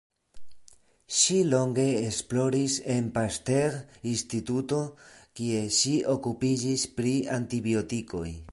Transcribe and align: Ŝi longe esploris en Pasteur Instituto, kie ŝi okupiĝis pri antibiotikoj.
Ŝi 1.17 1.35
longe 1.49 1.83
esploris 2.05 2.77
en 2.93 3.11
Pasteur 3.17 3.77
Instituto, 4.13 4.79
kie 5.41 5.63
ŝi 5.79 5.95
okupiĝis 6.15 6.91
pri 7.01 7.17
antibiotikoj. 7.37 8.29